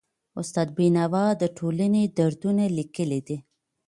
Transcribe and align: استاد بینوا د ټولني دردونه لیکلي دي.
استاد 0.41 0.67
بینوا 0.77 1.25
د 1.41 1.43
ټولني 1.57 2.03
دردونه 2.17 2.63
لیکلي 2.77 3.19
دي. 3.27 3.37